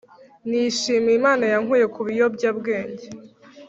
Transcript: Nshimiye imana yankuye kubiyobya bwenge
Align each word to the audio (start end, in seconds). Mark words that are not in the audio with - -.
Nshimiye 0.47 1.15
imana 1.19 1.43
yankuye 1.53 1.85
kubiyobya 1.95 2.49
bwenge 2.57 3.05